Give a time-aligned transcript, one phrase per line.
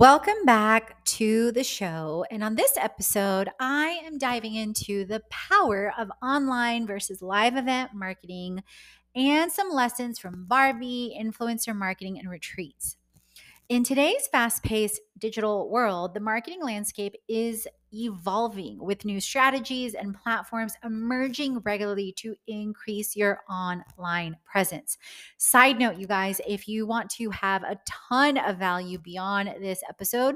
[0.00, 2.24] Welcome back to the show.
[2.30, 7.90] And on this episode, I am diving into the power of online versus live event
[7.92, 8.62] marketing
[9.14, 12.96] and some lessons from Barbie, influencer marketing, and retreats.
[13.70, 20.12] In today's fast paced digital world, the marketing landscape is evolving with new strategies and
[20.12, 24.98] platforms emerging regularly to increase your online presence.
[25.38, 29.84] Side note, you guys, if you want to have a ton of value beyond this
[29.88, 30.34] episode,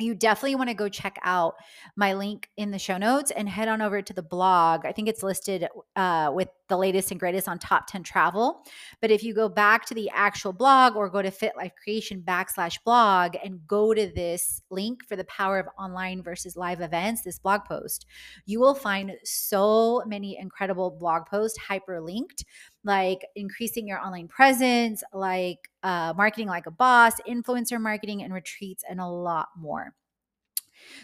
[0.00, 1.54] you definitely want to go check out
[1.96, 4.86] my link in the show notes and head on over to the blog.
[4.86, 8.62] I think it's listed uh, with the latest and greatest on top 10 travel.
[9.00, 12.22] But if you go back to the actual blog or go to Fit Life Creation
[12.26, 17.22] backslash blog and go to this link for the power of online versus live events,
[17.22, 18.06] this blog post,
[18.46, 22.44] you will find so many incredible blog posts hyperlinked
[22.84, 28.84] like increasing your online presence, like uh, marketing like a boss, influencer marketing, and retreats,
[28.88, 29.94] and a lot more.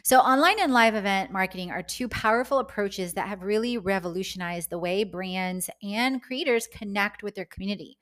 [0.03, 4.79] So, online and live event marketing are two powerful approaches that have really revolutionized the
[4.79, 7.99] way brands and creators connect with their community.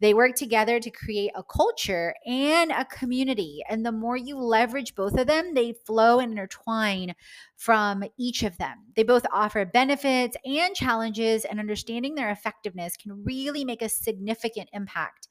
[0.00, 3.60] They work together to create a culture and a community.
[3.68, 7.14] And the more you leverage both of them, they flow and intertwine
[7.56, 8.84] from each of them.
[8.94, 14.68] They both offer benefits and challenges, and understanding their effectiveness can really make a significant
[14.72, 15.28] impact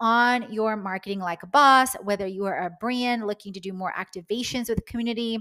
[0.00, 3.92] on your marketing like a boss, whether you are a brand looking to do more
[3.96, 5.38] activations with the community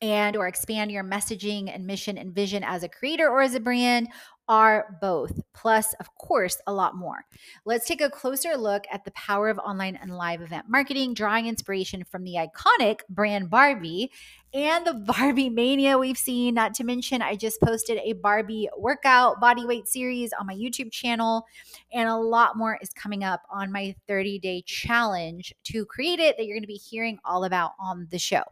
[0.00, 3.60] and or expand your messaging and mission and vision as a creator or as a
[3.60, 4.08] brand
[4.48, 7.24] are both, plus, of course, a lot more.
[7.64, 11.46] Let's take a closer look at the power of online and live event marketing, drawing
[11.46, 14.10] inspiration from the iconic brand Barbie
[14.54, 16.54] and the Barbie mania we've seen.
[16.54, 20.90] Not to mention, I just posted a Barbie workout body weight series on my YouTube
[20.90, 21.44] channel,
[21.92, 26.36] and a lot more is coming up on my 30 day challenge to create it
[26.36, 28.42] that you're going to be hearing all about on the show.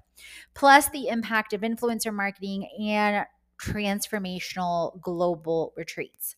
[0.55, 3.27] Plus, the impact of influencer marketing and
[3.61, 6.37] transformational global retreats.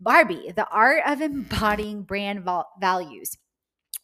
[0.00, 2.46] Barbie, the art of embodying brand
[2.80, 3.36] values.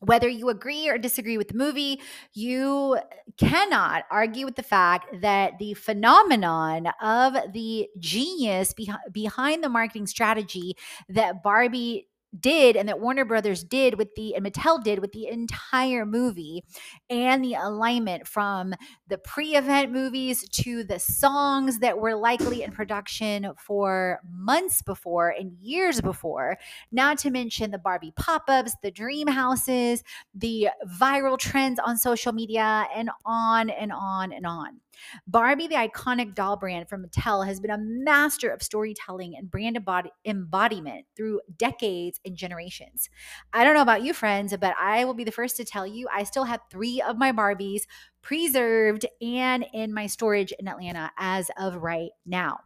[0.02, 2.00] Whether you agree or disagree with the movie,
[2.32, 2.98] you
[3.36, 8.74] cannot argue with the fact that the phenomenon of the genius
[9.12, 10.74] behind the marketing strategy
[11.10, 12.08] that Barbie
[12.38, 16.64] did and that Warner Brothers did with the and Mattel did with the entire movie
[17.08, 18.74] and the alignment from
[19.08, 25.52] the pre-event movies to the songs that were likely in production for months before and
[25.60, 26.56] years before.
[26.92, 30.02] Not to mention the Barbie pop-ups the dream houses
[30.34, 30.68] the
[31.00, 34.80] viral trends on social media and on and on and on
[35.26, 39.78] Barbie, the iconic doll brand from Mattel, has been a master of storytelling and brand
[40.24, 43.08] embodiment through decades and generations.
[43.52, 46.08] I don't know about you, friends, but I will be the first to tell you
[46.12, 47.82] I still have three of my Barbies
[48.22, 52.58] preserved and in my storage in Atlanta as of right now.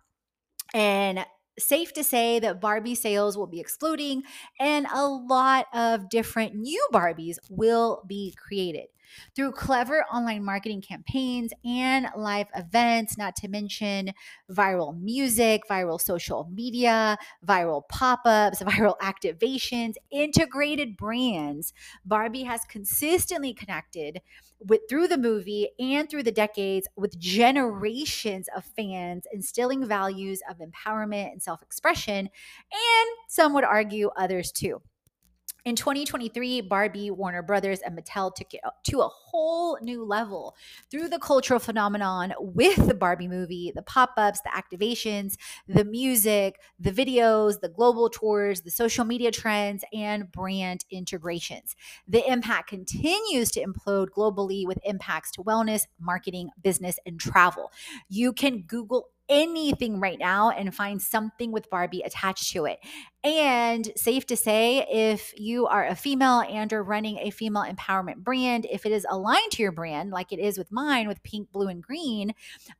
[0.72, 1.24] And
[1.58, 4.24] safe to say that Barbie sales will be exploding
[4.58, 8.86] and a lot of different new Barbies will be created
[9.34, 14.12] through clever online marketing campaigns and live events, not to mention
[14.50, 17.16] viral music, viral social media,
[17.46, 21.72] viral pop ups, viral activations, integrated brands.
[22.04, 24.20] Barbie has consistently connected
[24.60, 30.58] with through the movie and through the decades with generations of fans instilling values of
[30.58, 34.80] empowerment and self-expression and some would argue others too
[35.64, 40.54] In 2023, Barbie, Warner Brothers, and Mattel took it to a whole new level
[40.90, 46.60] through the cultural phenomenon with the Barbie movie, the pop ups, the activations, the music,
[46.78, 51.74] the videos, the global tours, the social media trends, and brand integrations.
[52.06, 57.72] The impact continues to implode globally with impacts to wellness, marketing, business, and travel.
[58.10, 62.78] You can Google anything right now and find something with Barbie attached to it.
[63.22, 68.18] And safe to say, if you are a female and are running a female empowerment
[68.18, 71.50] brand, if it is aligned to your brand, like it is with mine with pink,
[71.50, 72.34] blue, and green,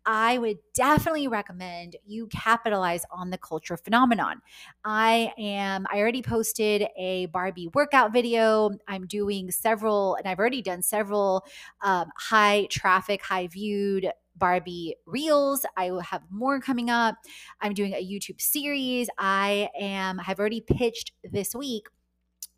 [0.04, 4.42] I would definitely recommend you capitalize on the culture phenomenon.
[4.84, 8.70] I am, I already posted a Barbie workout video.
[8.86, 11.46] I'm doing several, and I've already done several
[11.82, 15.64] um, high traffic, high viewed Barbie Reels.
[15.76, 17.16] I will have more coming up.
[17.60, 19.08] I'm doing a YouTube series.
[19.18, 21.86] I am have already pitched this week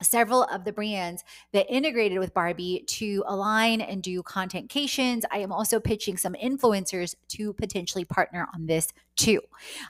[0.03, 5.23] several of the brands that integrated with Barbie to align and do content cations.
[5.31, 9.41] I am also pitching some influencers to potentially partner on this too.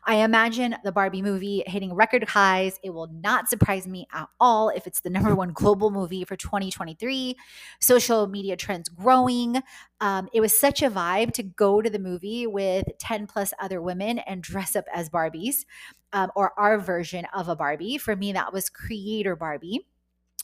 [0.05, 2.79] I imagine the Barbie movie hitting record highs.
[2.83, 6.37] It will not surprise me at all if it's the number one global movie for
[6.37, 7.37] 2023.
[7.81, 9.63] Social media trends growing.
[10.01, 13.83] Um, it was such a vibe to go to the movie with 10 plus other
[13.83, 15.65] women and dress up as Barbies
[16.13, 17.99] um, or our version of a Barbie.
[17.99, 19.87] For me, that was Creator Barbie.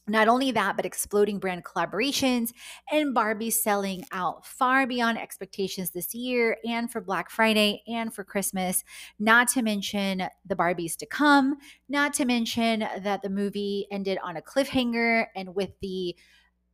[0.09, 2.51] Not only that, but exploding brand collaborations
[2.91, 8.25] and Barbie selling out far beyond expectations this year and for Black Friday and for
[8.25, 8.83] Christmas.
[9.21, 11.57] Not to mention the Barbies to come.
[11.89, 16.17] Not to mention that the movie ended on a cliffhanger and with the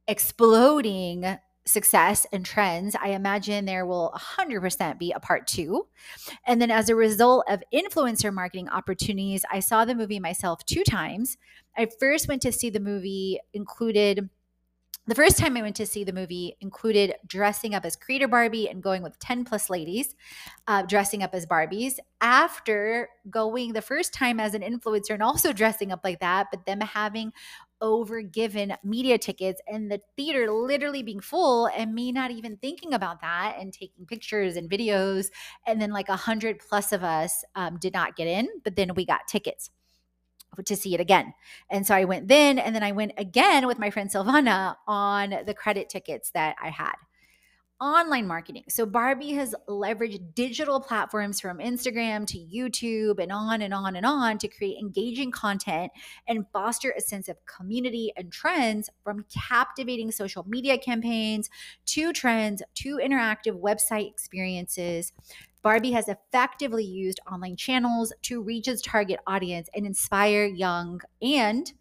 [0.06, 5.86] exploding success and trends, I imagine there will 100% be a part two.
[6.46, 10.84] And then, as a result of influencer marketing opportunities, I saw the movie myself two
[10.84, 11.36] times.
[11.76, 14.30] I first went to see the movie, included
[15.08, 18.68] the first time I went to see the movie included dressing up as Creator Barbie
[18.68, 20.14] and going with 10 plus ladies,
[20.66, 21.94] uh, dressing up as Barbies.
[22.20, 26.66] After going the first time as an influencer and also dressing up like that, but
[26.66, 27.32] them having
[27.80, 32.94] over given media tickets and the theater literally being full and me not even thinking
[32.94, 35.26] about that and taking pictures and videos.
[35.66, 38.94] And then like a hundred plus of us um, did not get in, but then
[38.94, 39.70] we got tickets
[40.64, 41.32] to see it again.
[41.70, 45.34] And so I went then, and then I went again with my friend Silvana on
[45.46, 46.94] the credit tickets that I had.
[47.80, 48.64] Online marketing.
[48.68, 54.04] So Barbie has leveraged digital platforms from Instagram to YouTube and on and on and
[54.04, 55.92] on to create engaging content
[56.26, 61.48] and foster a sense of community and trends from captivating social media campaigns
[61.86, 65.12] to trends to interactive website experiences
[65.62, 71.72] Barbie has effectively used online channels to reach its target audience and inspire young and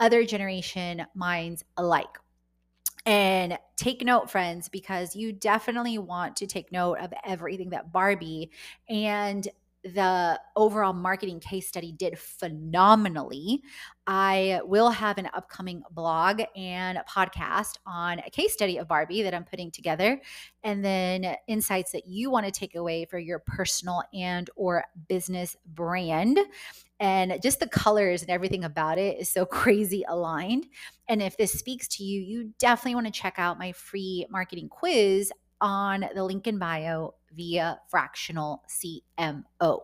[0.00, 2.18] other generation minds alike.
[3.06, 8.50] And take note, friends, because you definitely want to take note of everything that Barbie
[8.88, 9.46] and
[9.84, 13.62] the overall marketing case study did phenomenally.
[14.06, 19.34] I will have an upcoming blog and podcast on a case study of Barbie that
[19.34, 20.20] I'm putting together
[20.62, 25.54] and then insights that you want to take away for your personal and or business
[25.66, 26.38] brand.
[27.00, 30.66] And just the colors and everything about it is so crazy aligned.
[31.08, 34.68] And if this speaks to you, you definitely want to check out my free marketing
[34.68, 39.80] quiz on the link in bio via fractional CMO.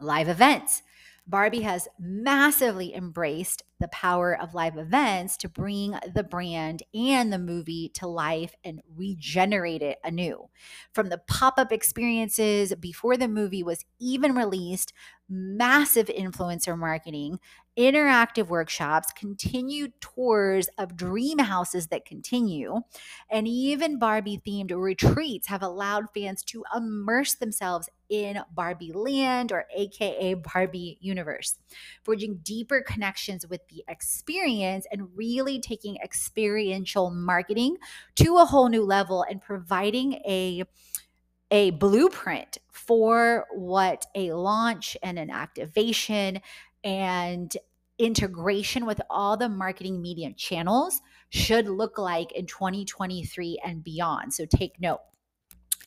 [0.00, 0.82] Live events.
[1.26, 7.38] Barbie has massively embraced the power of live events to bring the brand and the
[7.38, 10.48] movie to life and regenerate it anew.
[10.92, 14.92] From the pop up experiences before the movie was even released,
[15.28, 17.38] massive influencer marketing,
[17.78, 22.80] interactive workshops, continued tours of dream houses that continue,
[23.30, 29.64] and even Barbie themed retreats have allowed fans to immerse themselves in Barbie land or
[29.74, 31.58] AKA Barbie universe,
[32.02, 37.76] forging deeper connections with the experience and really taking experiential marketing
[38.16, 40.64] to a whole new level and providing a
[41.50, 46.40] a blueprint for what a launch and an activation
[46.82, 47.56] and
[47.98, 51.00] integration with all the marketing medium channels
[51.30, 54.34] should look like in 2023 and beyond.
[54.34, 55.00] So take note.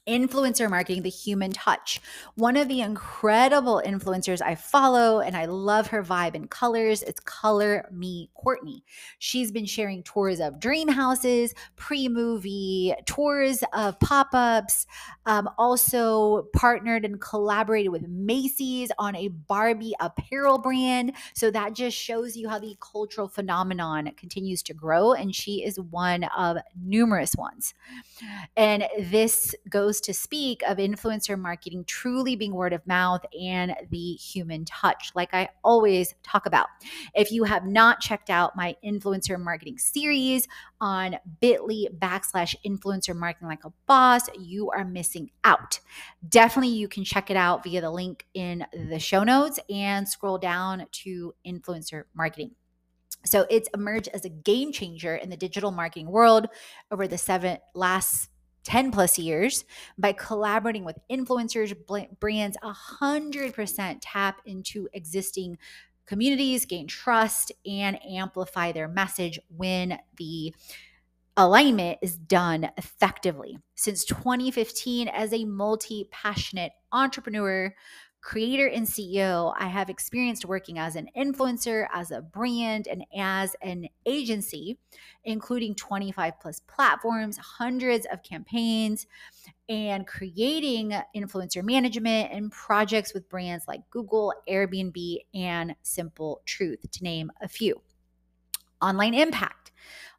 [0.07, 1.99] Influencer marketing, the human touch.
[2.35, 7.19] One of the incredible influencers I follow, and I love her vibe and colors, it's
[7.19, 8.83] Color Me Courtney.
[9.19, 14.87] She's been sharing tours of dream houses, pre movie, tours of pop ups,
[15.25, 21.13] um, also partnered and collaborated with Macy's on a Barbie apparel brand.
[21.33, 25.13] So that just shows you how the cultural phenomenon continues to grow.
[25.13, 27.73] And she is one of numerous ones.
[28.55, 29.53] And this
[30.01, 35.33] to speak of influencer marketing truly being word of mouth and the human touch, like
[35.33, 36.67] I always talk about.
[37.15, 40.47] If you have not checked out my influencer marketing series
[40.79, 45.79] on bit.ly backslash influencer marketing like a boss, you are missing out.
[46.27, 50.37] Definitely, you can check it out via the link in the show notes and scroll
[50.37, 52.51] down to influencer marketing.
[53.25, 56.47] So it's emerged as a game changer in the digital marketing world
[56.91, 58.29] over the seven last
[58.67, 59.63] 10 plus years
[59.97, 61.73] by collaborating with influencers,
[62.19, 65.57] brands, 100% tap into existing
[66.05, 70.53] communities, gain trust, and amplify their message when the
[71.37, 73.57] alignment is done effectively.
[73.75, 77.73] Since 2015, as a multi passionate entrepreneur,
[78.27, 83.55] creator and CEO, I have experienced working as an influencer, as a brand, and as
[83.61, 84.77] an agency,
[85.23, 89.07] including 25 plus platforms, hundreds of campaigns,
[89.69, 97.03] and creating influencer management and projects with brands like Google, Airbnb, and Simple Truth, to
[97.05, 97.81] name a few.
[98.81, 99.71] Online impact.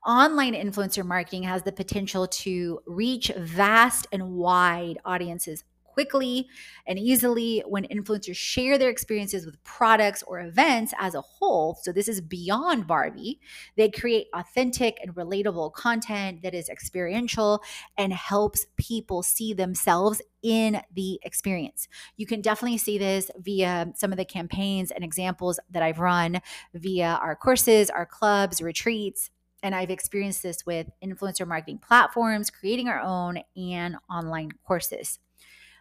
[0.06, 5.62] Online influencer marketing has the potential to reach vast and wide audiences
[5.98, 6.46] quickly
[6.86, 11.76] and easily when influencers share their experiences with products or events as a whole.
[11.82, 13.40] So, this is beyond Barbie.
[13.76, 17.64] They create authentic and relatable content that is experiential
[17.96, 21.88] and helps people see themselves in the experience.
[22.16, 26.40] You can definitely see this via some of the campaigns and examples that I've run
[26.74, 29.30] via our courses, our clubs, retreats.
[29.64, 35.18] And I've experienced this with influencer marketing platforms, creating our own, and online courses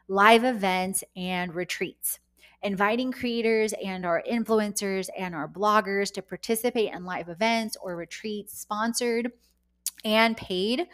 [0.08, 2.20] live events, and retreats.
[2.64, 8.60] Inviting creators and our influencers and our bloggers to participate in live events or retreats,
[8.60, 9.32] sponsored
[10.04, 10.88] and paid,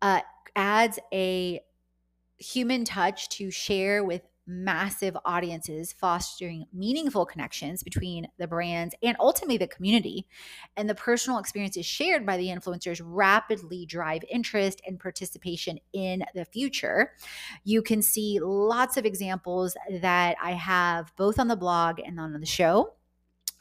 [0.00, 0.20] uh,
[0.54, 1.60] adds a
[2.38, 9.58] human touch to share with massive audiences, fostering meaningful connections between the brands and ultimately
[9.58, 10.26] the community.
[10.76, 16.46] And the personal experiences shared by the influencers rapidly drive interest and participation in the
[16.46, 17.12] future.
[17.62, 22.32] You can see lots of examples that I have both on the blog and on
[22.32, 22.94] the show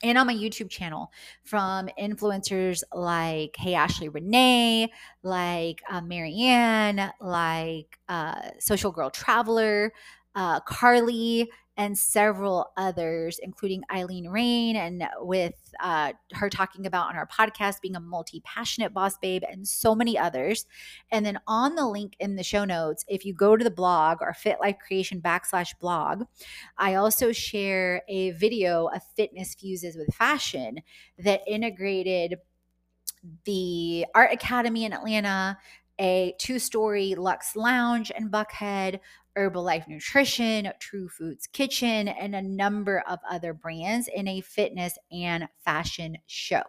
[0.03, 1.11] and on my YouTube channel
[1.43, 4.91] from influencers like Hey Ashley Renee,
[5.23, 9.91] like uh, Marianne, like uh, Social Girl Traveler,
[10.37, 17.15] uh, Carly, and several others, including Eileen Rain, and with uh, her talking about on
[17.15, 20.65] our podcast being a multi passionate boss babe, and so many others.
[21.11, 24.17] And then on the link in the show notes, if you go to the blog
[24.21, 26.23] or Fit Life Creation backslash blog,
[26.77, 30.79] I also share a video of fitness fuses with fashion
[31.19, 32.37] that integrated
[33.45, 35.57] the Art Academy in Atlanta,
[35.99, 38.99] a two story Luxe Lounge in Buckhead,
[39.37, 45.47] Herbalife Nutrition, True Foods Kitchen, and a number of other brands in a fitness and
[45.63, 46.63] fashion show.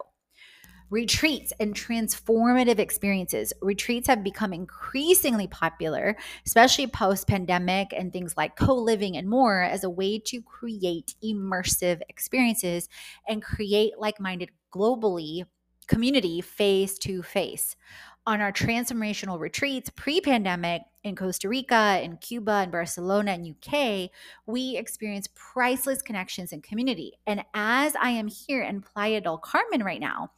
[0.91, 3.53] Retreats and transformative experiences.
[3.61, 6.15] Retreats have become increasingly popular,
[6.47, 11.13] especially post pandemic and things like co living and more, as a way to create
[11.23, 12.89] immersive experiences
[13.27, 15.43] and create like minded globally
[15.87, 17.75] community face to face
[18.29, 24.11] on our transformational retreats pre pandemic in Costa Rica, in Cuba, in Barcelona, and UK,
[24.45, 27.13] we experienced priceless connections and community.
[27.25, 30.29] And as I am here in Playa del Carmen right now,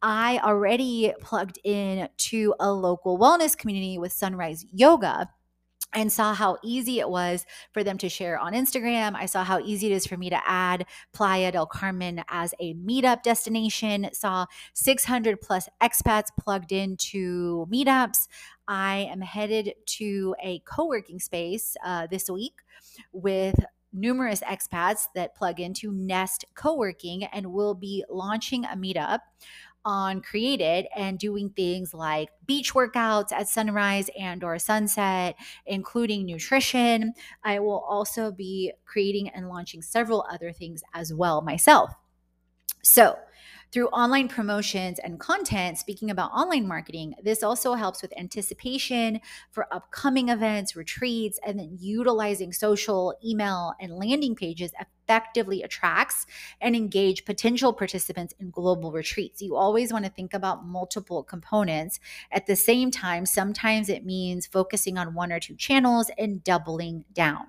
[0.00, 5.28] I already plugged in to a local wellness community with Sunrise Yoga
[5.92, 9.14] and saw how easy it was for them to share on Instagram.
[9.14, 12.74] I saw how easy it is for me to add Playa del Carmen as a
[12.74, 14.08] meetup destination.
[14.12, 18.28] Saw 600 plus expats plugged into meetups.
[18.68, 22.54] I am headed to a co working space uh, this week
[23.12, 23.56] with
[23.92, 29.20] numerous expats that plug into Nest Co working and will be launching a meetup
[29.84, 37.12] on created and doing things like beach workouts at sunrise and or sunset including nutrition.
[37.44, 41.92] I will also be creating and launching several other things as well myself.
[42.82, 43.16] So
[43.72, 49.20] Through online promotions and content, speaking about online marketing, this also helps with anticipation
[49.52, 54.72] for upcoming events, retreats, and then utilizing social, email, and landing pages
[55.10, 56.24] effectively attracts
[56.60, 59.42] and engage potential participants in global retreats.
[59.42, 61.98] You always want to think about multiple components
[62.30, 63.26] at the same time.
[63.26, 67.46] Sometimes it means focusing on one or two channels and doubling down.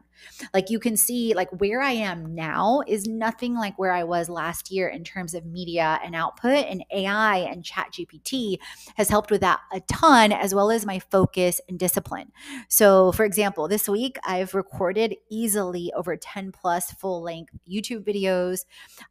[0.54, 4.30] Like you can see, like where I am now is nothing like where I was
[4.30, 6.66] last year in terms of media and output.
[6.66, 8.58] And AI and Chat GPT
[8.96, 12.32] has helped with that a ton, as well as my focus and discipline.
[12.68, 18.66] So, for example, this week I've recorded easily over 10 plus full length YouTube videos.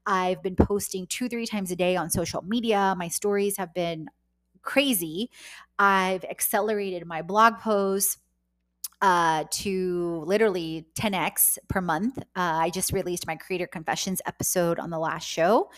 [0.07, 2.95] I've been posting two, three times a day on social media.
[2.97, 4.09] My stories have been
[4.63, 5.31] crazy.
[5.79, 8.19] I've accelerated my blog posts
[9.03, 12.19] uh, to literally 10x per month.
[12.19, 15.71] Uh, I just released my Creator Confessions episode on the last show.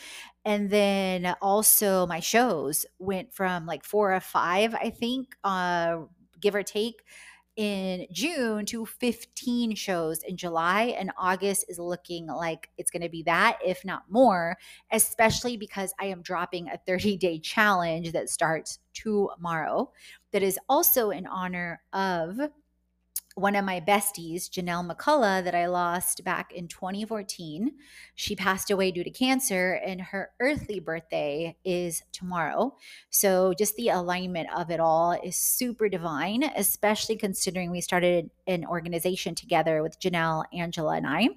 [0.45, 5.99] And then also my shows went from like four or five, I think, uh,
[6.41, 7.03] give or take,
[7.57, 10.95] in June to 15 shows in July.
[10.99, 14.57] And August is looking like it's going to be that, if not more,
[14.91, 19.91] especially because I am dropping a 30 day challenge that starts tomorrow
[20.33, 22.39] that is also in honor of
[23.35, 27.73] one of my besties, Janelle McCullough, that I lost back in 2014.
[28.15, 32.77] She passed away due to cancer, and her earthly birthday is tomorrow.
[33.11, 38.67] So, just the alignment of it all is super divine, especially considering we started an
[38.67, 41.29] organization together with Janelle, Angela, and I,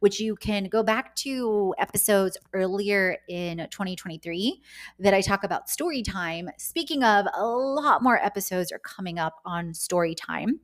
[0.00, 4.62] which you can go back to episodes earlier in 2023
[5.00, 6.48] that I talk about story time.
[6.58, 10.60] Speaking of, a lot more episodes are coming up on story time.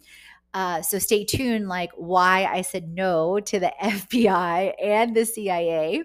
[0.59, 6.03] Uh, so stay tuned, like why I said no to the FBI and the CIA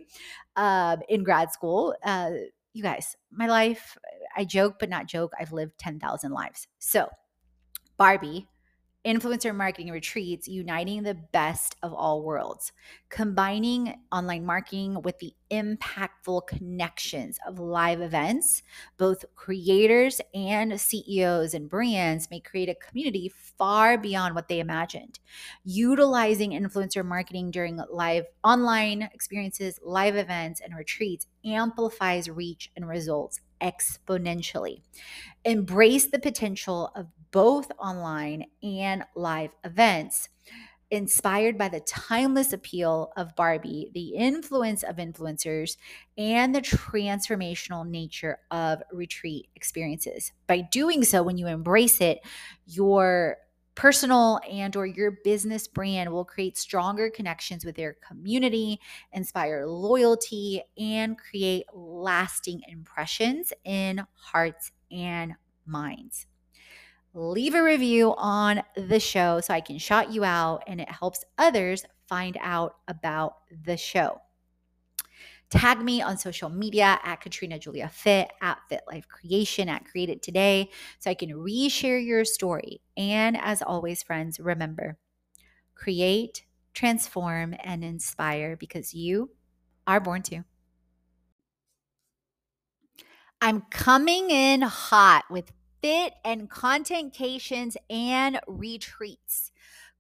[0.55, 1.95] um, in grad school.
[2.03, 2.29] Uh,
[2.71, 3.97] you guys, my life,
[4.37, 5.33] I joke, but not joke.
[5.39, 6.67] I've lived 10,000 lives.
[6.77, 7.09] So,
[7.97, 8.47] Barbie,
[9.05, 12.71] influencer marketing retreats uniting the best of all worlds,
[13.09, 18.63] combining online marketing with the impactful connections of live events.
[18.97, 25.19] Both creators and CEOs and brands may create a community far beyond what they imagined.
[25.65, 33.41] Utilizing influencer marketing during live online experiences, live events, and retreats amplifies reach and results
[33.61, 34.81] exponentially.
[35.45, 40.29] Embrace the potential of both online and live events.
[40.91, 45.75] Inspired by the timeless appeal of Barbie, the influence of influencers,
[46.19, 50.31] and the transformational nature of retreat experiences.
[50.45, 52.19] By doing so, when you embrace it,
[52.67, 53.37] your
[53.73, 58.79] personal and or your business brand will create stronger connections with their community
[59.11, 65.33] inspire loyalty and create lasting impressions in hearts and
[65.65, 66.27] minds
[67.13, 71.23] leave a review on the show so I can shout you out and it helps
[71.37, 74.21] others find out about the show.
[75.49, 80.09] Tag me on social media at Katrina Julia Fit, at Fit Life Creation, at Create
[80.09, 82.81] It Today, so I can reshare your story.
[82.97, 84.97] And as always, friends, remember
[85.75, 89.29] create, transform, and inspire because you
[89.85, 90.43] are born to.
[93.41, 95.51] I'm coming in hot with
[95.83, 99.51] fit and contentcations and retreats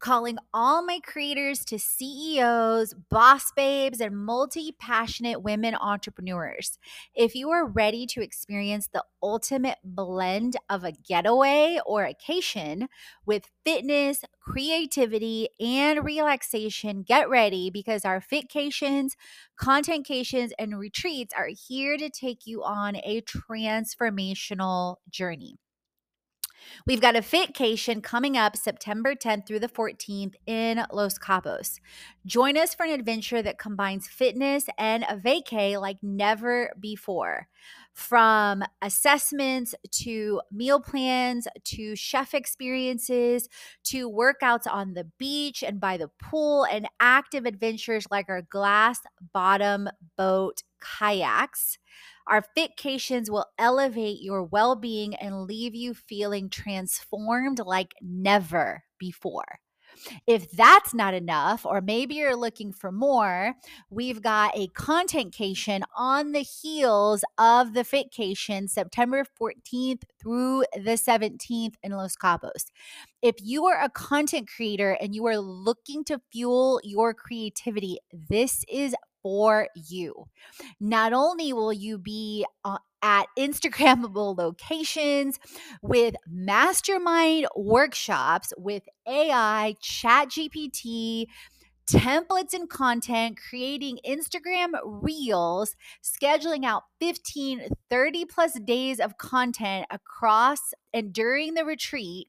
[0.03, 6.77] calling all my creators to CEOs, boss babes, and multi passionate women entrepreneurs.
[7.15, 12.89] If you are ready to experience the ultimate blend of a getaway or vacation
[13.25, 19.11] with fitness, creativity, and relaxation, get ready because our fitcations,
[19.57, 25.59] contentcations, and retreats are here to take you on a transformational journey.
[26.85, 31.79] We've got a Fitcation coming up September 10th through the 14th in Los Cabos.
[32.25, 37.47] Join us for an adventure that combines fitness and a vacay like never before.
[37.93, 43.47] From assessments to meal plans to chef experiences
[43.83, 48.99] to workouts on the beach and by the pool and active adventures like our glass
[49.31, 51.77] bottom boat kayaks.
[52.27, 59.59] Our Fitcations will elevate your well being and leave you feeling transformed like never before.
[60.27, 63.53] If that's not enough, or maybe you're looking for more,
[63.89, 71.75] we've got a contentcation on the heels of the Fitcation September 14th through the 17th
[71.83, 72.65] in Los Cabos.
[73.21, 78.65] If you are a content creator and you are looking to fuel your creativity, this
[78.71, 80.25] is for you.
[80.79, 85.39] Not only will you be uh, at Instagrammable locations
[85.81, 91.25] with mastermind workshops with AI, Chat GPT,
[91.87, 100.73] templates and content, creating Instagram reels, scheduling out 15, 30 plus days of content across
[100.93, 102.27] and during the retreat,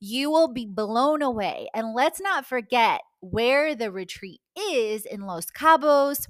[0.00, 1.68] you will be blown away.
[1.74, 6.26] And let's not forget where the retreat is in Los Cabos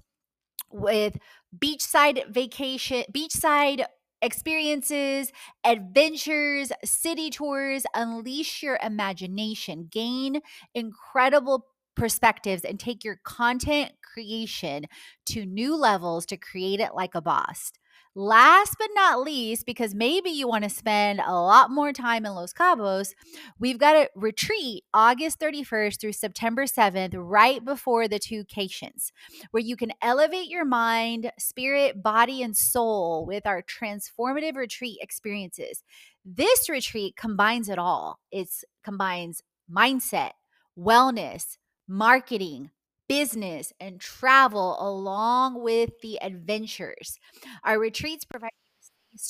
[0.71, 1.19] with
[1.57, 3.85] beachside vacation, beachside
[4.23, 5.31] experiences,
[5.65, 10.41] adventures, city tours, unleash your imagination, gain
[10.75, 14.85] incredible perspectives, and take your content creation
[15.27, 17.73] to new levels to create it like a boss.
[18.19, 22.33] Last but not least, because maybe you want to spend a lot more time in
[22.33, 23.13] Los Cabos,
[23.59, 29.13] we've got a retreat August 31st through September 7th, right before the two Cations,
[29.51, 35.85] where you can elevate your mind, spirit, body, and soul with our transformative retreat experiences.
[36.25, 38.19] This retreat combines it all.
[38.33, 38.49] It
[38.83, 40.31] combines mindset,
[40.79, 42.71] wellness, marketing,
[43.09, 47.19] business, and travel along with the adventures.
[47.65, 48.51] Our retreats provide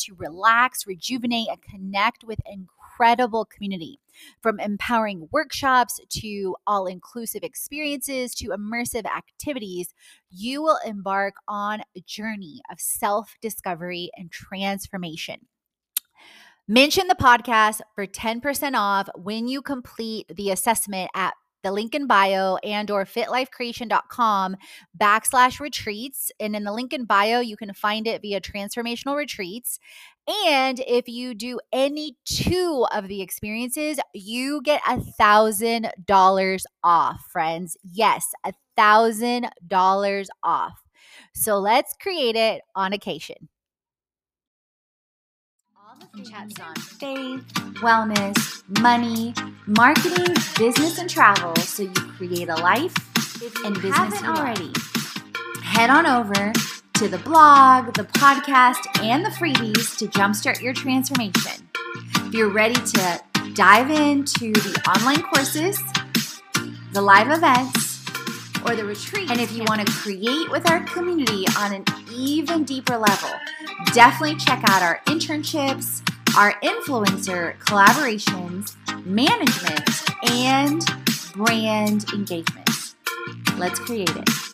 [0.00, 4.00] to relax, rejuvenate, and connect with incredible community.
[4.40, 9.94] From empowering workshops to all inclusive experiences to immersive activities,
[10.30, 15.46] you will embark on a journey of self discovery and transformation.
[16.68, 21.34] Mention the podcast for 10% off when you complete the assessment at
[21.66, 24.57] the link in bio and or fitlifecreation.com
[24.96, 26.31] backslash retreats.
[26.38, 29.81] And in the link in bio, you can find it via transformational retreats.
[30.46, 37.20] And if you do any two of the experiences, you get a thousand dollars off,
[37.33, 37.76] friends.
[37.83, 40.81] Yes, a thousand dollars off.
[41.35, 43.48] So let's create it on occasion
[46.24, 47.44] chats on faith,
[47.80, 49.35] wellness, money,
[49.66, 52.94] marketing, business, and travel so you create a life
[53.64, 54.72] and business already.
[55.62, 56.52] Head on over
[56.94, 61.68] to the blog, the podcast, and the freebies to jumpstart your transformation.
[62.16, 63.20] If you're ready to
[63.54, 65.78] dive into the online courses,
[66.92, 68.04] the live events,
[68.64, 72.64] or the retreat, and if you want to create with our community on an even
[72.64, 73.30] deeper level,
[73.92, 76.02] definitely check out our internships,
[76.36, 80.82] our influencer collaborations, management, and
[81.34, 82.94] brand engagement.
[83.58, 84.45] Let's create it.